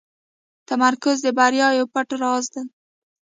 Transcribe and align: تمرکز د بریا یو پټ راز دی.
تمرکز 0.69 1.17
د 1.23 1.27
بریا 1.37 1.67
یو 1.79 1.85
پټ 1.93 2.09
راز 2.21 2.45
دی. 2.53 2.61